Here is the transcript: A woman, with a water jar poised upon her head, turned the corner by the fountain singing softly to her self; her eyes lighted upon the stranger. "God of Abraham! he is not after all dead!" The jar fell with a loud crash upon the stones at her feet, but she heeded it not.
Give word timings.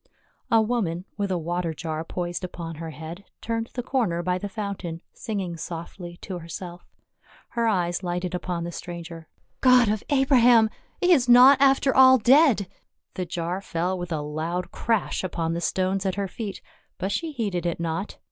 A 0.49 0.63
woman, 0.63 1.05
with 1.15 1.29
a 1.29 1.37
water 1.37 1.75
jar 1.75 2.03
poised 2.03 2.43
upon 2.43 2.77
her 2.77 2.89
head, 2.89 3.23
turned 3.39 3.69
the 3.75 3.83
corner 3.83 4.23
by 4.23 4.39
the 4.39 4.49
fountain 4.49 5.03
singing 5.13 5.57
softly 5.57 6.17
to 6.23 6.39
her 6.39 6.47
self; 6.47 6.87
her 7.49 7.67
eyes 7.67 8.01
lighted 8.01 8.33
upon 8.33 8.63
the 8.63 8.71
stranger. 8.71 9.27
"God 9.59 9.89
of 9.89 10.03
Abraham! 10.09 10.71
he 10.99 11.11
is 11.11 11.29
not 11.29 11.61
after 11.61 11.95
all 11.95 12.17
dead!" 12.17 12.67
The 13.13 13.27
jar 13.27 13.61
fell 13.61 13.95
with 13.95 14.11
a 14.11 14.21
loud 14.21 14.71
crash 14.71 15.23
upon 15.23 15.53
the 15.53 15.61
stones 15.61 16.03
at 16.03 16.15
her 16.15 16.27
feet, 16.27 16.63
but 16.97 17.11
she 17.11 17.31
heeded 17.31 17.67
it 17.67 17.79
not. 17.79 18.17